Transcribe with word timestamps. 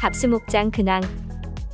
갑수목장 0.00 0.70
근황 0.70 1.02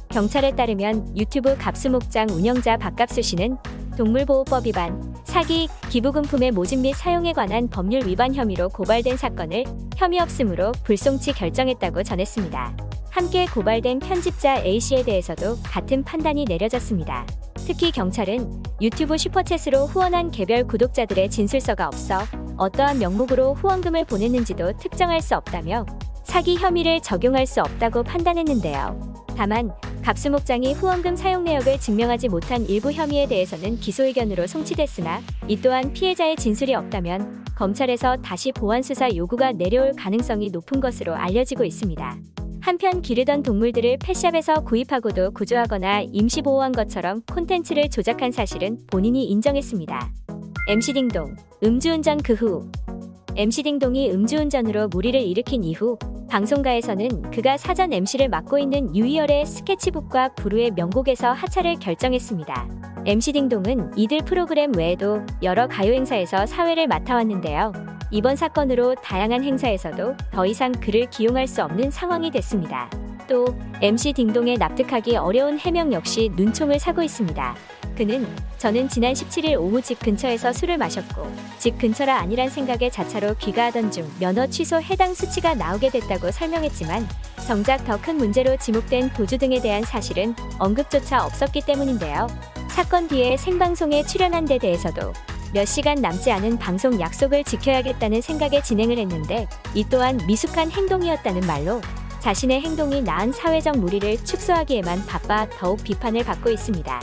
경찰에 0.08 0.56
따르면 0.56 1.16
유튜브 1.16 1.56
갑수목장 1.56 2.28
운영자 2.30 2.76
박갑수 2.76 3.22
씨는 3.22 3.56
동물보호법 3.96 4.66
위반, 4.66 5.14
사기, 5.22 5.68
기부금품의 5.90 6.50
모집 6.50 6.80
및 6.80 6.96
사용에 6.96 7.32
관한 7.32 7.68
법률 7.68 8.04
위반 8.04 8.34
혐의로 8.34 8.68
고발된 8.68 9.16
사건을 9.16 9.62
혐의 9.96 10.18
없음으로 10.18 10.72
불송치 10.82 11.34
결정했다고 11.34 12.02
전했습니다. 12.02 12.76
함께 13.10 13.46
고발된 13.46 14.00
편집자 14.00 14.56
A씨에 14.56 15.04
대해서도 15.04 15.58
같은 15.62 16.02
판단이 16.02 16.46
내려졌습니다. 16.48 17.24
특히 17.54 17.92
경찰은 17.92 18.60
유튜브 18.82 19.14
슈퍼챗으로 19.14 19.86
후원한 19.86 20.32
개별 20.32 20.66
구독자들의 20.66 21.30
진술서가 21.30 21.86
없어 21.86 22.18
어떠한 22.56 22.98
명목으로 22.98 23.54
후원금을 23.54 24.04
보냈는지도 24.06 24.76
특정할 24.78 25.20
수 25.20 25.36
없다며 25.36 25.86
사기 26.26 26.56
혐의를 26.56 27.00
적용할 27.00 27.46
수 27.46 27.60
없다고 27.60 28.02
판단했는데요. 28.02 29.24
다만 29.36 29.70
갑수목장이 30.02 30.74
후원금 30.74 31.14
사용 31.14 31.44
내역을 31.44 31.78
증명하지 31.78 32.28
못한 32.28 32.62
일부 32.66 32.90
혐의에 32.90 33.26
대해서는 33.26 33.78
기소 33.78 34.04
의견으로 34.04 34.46
송치됐으나 34.46 35.20
이 35.46 35.60
또한 35.60 35.92
피해자의 35.92 36.36
진술이 36.36 36.74
없다면 36.74 37.44
검찰에서 37.54 38.16
다시 38.16 38.52
보완 38.52 38.82
수사 38.82 39.08
요구가 39.14 39.52
내려올 39.52 39.92
가능성이 39.96 40.50
높은 40.50 40.80
것으로 40.80 41.14
알려지고 41.14 41.64
있습니다. 41.64 42.16
한편 42.60 43.02
기르던 43.02 43.44
동물들을 43.44 43.98
펫샵에서 43.98 44.64
구입하고도 44.64 45.30
구조하거나 45.30 46.02
임시 46.12 46.42
보호한 46.42 46.72
것처럼 46.72 47.22
콘텐츠를 47.32 47.88
조작한 47.88 48.32
사실은 48.32 48.78
본인이 48.88 49.24
인정했습니다. 49.26 50.10
MC 50.68 50.92
딩동 50.92 51.36
음주운전 51.62 52.18
그 52.18 52.34
후 52.34 52.68
MC 53.36 53.64
딩동이 53.64 54.10
음주운전으로 54.12 54.88
무리를 54.88 55.20
일으킨 55.20 55.62
이후 55.62 55.98
방송가에서는 56.28 57.30
그가 57.30 57.56
사전 57.56 57.92
MC를 57.92 58.28
맡고 58.28 58.58
있는 58.58 58.94
유이열의 58.94 59.46
스케치북과 59.46 60.34
부르의 60.34 60.72
명곡에서 60.72 61.32
하차를 61.32 61.76
결정했습니다. 61.76 62.68
MC 63.06 63.32
딩동은 63.32 63.92
이들 63.96 64.18
프로그램 64.24 64.72
외에도 64.76 65.24
여러 65.42 65.68
가요 65.68 65.92
행사에서 65.92 66.44
사회를 66.46 66.88
맡아왔는데요. 66.88 67.72
이번 68.10 68.36
사건으로 68.36 68.96
다양한 68.96 69.44
행사에서도 69.44 70.16
더 70.32 70.46
이상 70.46 70.72
그를 70.72 71.08
기용할 71.10 71.46
수 71.46 71.62
없는 71.62 71.90
상황이 71.90 72.30
됐습니다. 72.30 72.90
또 73.28 73.46
MC 73.82 74.12
딩동의 74.12 74.58
납득하기 74.58 75.16
어려운 75.16 75.58
해명 75.58 75.92
역시 75.92 76.30
눈총을 76.36 76.78
사고 76.78 77.02
있습니다. 77.02 77.54
그는 77.96 78.26
저는 78.58 78.88
지난 78.88 79.12
17일 79.14 79.58
오후 79.58 79.80
집 79.80 79.98
근처에서 80.00 80.52
술을 80.52 80.78
마셨고 80.78 81.26
집 81.58 81.78
근처라 81.78 82.16
아니란 82.18 82.50
생각에 82.50 82.90
자차로 82.90 83.34
귀가하던 83.36 83.90
중 83.90 84.08
면허 84.20 84.46
취소 84.46 84.80
해당 84.80 85.14
수치가 85.14 85.54
나오게 85.54 85.90
됐다고 85.90 86.30
설명했지만 86.30 87.08
정작 87.46 87.84
더 87.84 87.96
큰 87.96 88.18
문제로 88.18 88.56
지목된 88.56 89.12
도주 89.14 89.38
등에 89.38 89.60
대한 89.60 89.82
사실은 89.82 90.34
언급조차 90.58 91.24
없었기 91.24 91.62
때문인데요. 91.62 92.26
사건 92.68 93.08
뒤에 93.08 93.36
생방송에 93.36 94.02
출연한 94.04 94.44
데 94.44 94.58
대해서도 94.58 95.12
몇 95.54 95.64
시간 95.64 95.96
남지 95.96 96.30
않은 96.30 96.58
방송 96.58 97.00
약속을 97.00 97.44
지켜야겠다는 97.44 98.20
생각에 98.20 98.62
진행을 98.62 98.98
했는데 98.98 99.48
이 99.74 99.84
또한 99.88 100.20
미숙한 100.26 100.70
행동이었다는 100.70 101.46
말로 101.46 101.80
자신의 102.20 102.60
행동이 102.60 103.02
낳은 103.02 103.32
사회적 103.32 103.78
무리를 103.78 104.22
축소하기에만 104.24 105.06
바빠 105.06 105.48
더욱 105.48 105.82
비판을 105.82 106.24
받고 106.24 106.50
있습니다. 106.50 107.00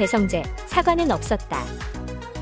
배성재, 0.00 0.42
사과는 0.66 1.10
없었다. 1.10 1.62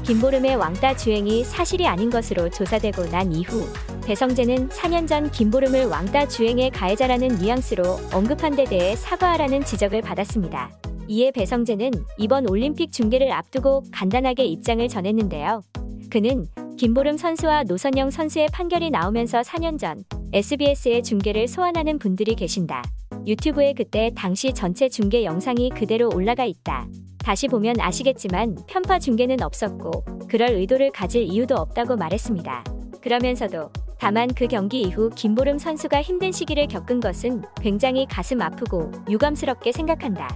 김보름의 0.04 0.54
왕따 0.54 0.96
주행이 0.96 1.42
사실이 1.42 1.88
아닌 1.88 2.08
것으로 2.08 2.48
조사되고 2.50 3.06
난 3.06 3.32
이후 3.32 3.66
배성재는 4.06 4.68
4년 4.68 5.08
전 5.08 5.28
김보름을 5.28 5.86
왕따 5.86 6.28
주행의 6.28 6.70
가해자라는 6.70 7.40
뉘앙스로 7.40 7.82
언급한 8.12 8.54
데 8.54 8.62
대해 8.62 8.94
사과하라는 8.94 9.64
지적을 9.64 10.02
받았습니다. 10.02 10.70
이에 11.08 11.32
배성재는 11.32 11.90
이번 12.16 12.48
올림픽 12.48 12.92
중계를 12.92 13.32
앞두고 13.32 13.82
간단하게 13.90 14.44
입장을 14.44 14.86
전했는데요. 14.86 15.62
그는 16.10 16.46
김보름 16.78 17.16
선수와 17.16 17.64
노선영 17.64 18.12
선수의 18.12 18.50
판결이 18.52 18.90
나오면서 18.90 19.40
4년 19.40 19.80
전 19.80 20.04
SBS의 20.32 21.02
중계를 21.02 21.48
소환하는 21.48 21.98
분들이 21.98 22.36
계신다. 22.36 22.84
유튜브에 23.26 23.72
그때 23.72 24.12
당시 24.14 24.54
전체 24.54 24.88
중계 24.88 25.24
영상이 25.24 25.70
그대로 25.70 26.08
올라가 26.14 26.44
있다. 26.44 26.86
다시 27.28 27.46
보면 27.46 27.78
아시겠지만 27.78 28.56
편파 28.66 28.98
중계는 28.98 29.42
없었고 29.42 30.02
그럴 30.30 30.48
의도를 30.48 30.90
가질 30.90 31.24
이유도 31.24 31.56
없다고 31.56 31.96
말했습니다. 31.96 32.64
그러면서도 33.02 33.70
다만 33.98 34.32
그 34.32 34.46
경기 34.46 34.80
이후 34.80 35.10
김보름 35.14 35.58
선수가 35.58 36.00
힘든 36.00 36.32
시기를 36.32 36.68
겪은 36.68 37.00
것은 37.00 37.42
굉장히 37.60 38.06
가슴 38.06 38.40
아프고 38.40 38.90
유감스럽게 39.10 39.72
생각한다. 39.72 40.26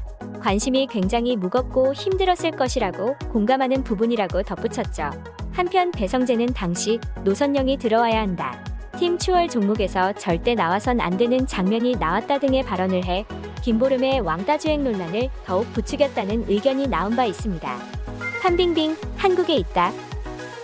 관심이 0.42 0.86
굉장히 0.86 1.34
무겁고 1.34 1.94
힘들었을 1.94 2.50
것이라고 2.58 3.16
공감하는 3.32 3.84
부분이라고 3.84 4.42
덧붙였죠. 4.42 5.12
한편 5.50 5.92
배성재는 5.92 6.48
당시 6.48 7.00
노선영이 7.24 7.78
들어와야 7.78 8.20
한다. 8.20 8.61
팀 9.02 9.18
추월 9.18 9.48
종목에서 9.48 10.12
절대 10.12 10.54
나와선 10.54 11.00
안 11.00 11.16
되는 11.16 11.44
장면이 11.44 11.96
나왔다 11.96 12.38
등의 12.38 12.62
발언을 12.62 13.04
해 13.04 13.24
김보름의 13.64 14.20
왕따 14.20 14.58
주행 14.58 14.84
논란을 14.84 15.28
더욱 15.44 15.66
부추겼다는 15.72 16.44
의견이 16.48 16.86
나온 16.86 17.16
바 17.16 17.24
있습니다. 17.24 17.78
판빙빙 18.40 18.96
한국에 19.16 19.56
있다. 19.56 19.90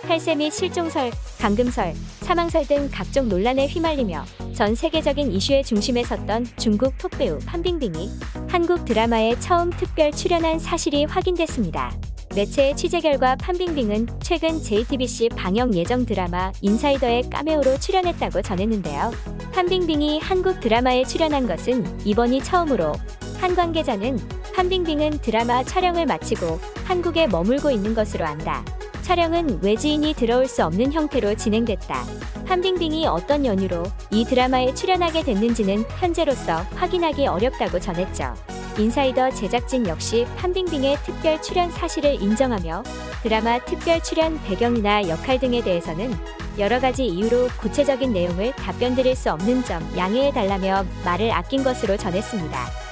탈세 0.03 0.35
및 0.35 0.51
실종설, 0.51 1.11
감금설, 1.41 1.93
사망설 2.21 2.65
등 2.65 2.87
각종 2.89 3.27
논란에 3.27 3.67
휘말리며 3.67 4.23
전 4.53 4.73
세계적인 4.73 5.33
이슈의 5.33 5.65
중심에 5.65 6.03
섰던 6.03 6.45
중국 6.55 6.97
톱배우 6.97 7.39
판빙빙이 7.39 8.09
한국 8.47 8.85
드라마에 8.85 9.37
처음 9.39 9.69
특별 9.69 10.13
출연한 10.13 10.59
사실이 10.59 11.03
확인됐습니다. 11.03 11.91
매체의 12.35 12.75
취재 12.75 12.99
결과 12.99 13.35
판빙빙은 13.35 14.07
최근 14.21 14.61
JTBC 14.61 15.29
방영 15.29 15.73
예정 15.73 16.05
드라마 16.05 16.51
인사이더의 16.61 17.29
까메오로 17.29 17.79
출연했다고 17.79 18.41
전했는데요. 18.41 19.11
판빙빙이 19.51 20.19
한국 20.19 20.59
드라마에 20.59 21.03
출연한 21.05 21.47
것은 21.47 22.05
이번이 22.05 22.43
처음으로 22.43 22.93
한 23.39 23.55
관계자는 23.55 24.19
판빙빙은 24.55 25.19
드라마 25.21 25.63
촬영을 25.63 26.05
마치고 26.05 26.59
한국에 26.85 27.27
머물고 27.27 27.71
있는 27.71 27.95
것으로 27.95 28.25
안다. 28.25 28.63
촬영은 29.01 29.63
외지인이 29.63 30.13
들어올 30.13 30.47
수 30.47 30.63
없는 30.63 30.93
형태로 30.93 31.35
진행됐다. 31.35 32.05
판빙빙이 32.45 33.07
어떤 33.07 33.45
연유로 33.45 33.83
이 34.11 34.23
드라마에 34.23 34.73
출연하게 34.75 35.23
됐는지는 35.23 35.83
현재로서 35.99 36.57
확인하기 36.75 37.25
어렵다고 37.25 37.79
전했죠. 37.79 38.33
인사이더 38.79 39.31
제작진 39.31 39.87
역시 39.87 40.25
판빙빙의 40.37 40.97
특별 41.03 41.41
출연 41.41 41.69
사실을 41.69 42.21
인정하며 42.21 42.83
드라마 43.21 43.59
특별 43.65 44.01
출연 44.01 44.41
배경이나 44.43 45.09
역할 45.09 45.37
등에 45.37 45.61
대해서는 45.61 46.13
여러 46.57 46.79
가지 46.79 47.05
이유로 47.05 47.49
구체적인 47.59 48.13
내용을 48.13 48.53
답변 48.53 48.95
드릴 48.95 49.15
수 49.15 49.31
없는 49.31 49.63
점 49.65 49.85
양해해 49.97 50.31
달라며 50.31 50.85
말을 51.03 51.31
아낀 51.31 51.63
것으로 51.63 51.97
전했습니다. 51.97 52.88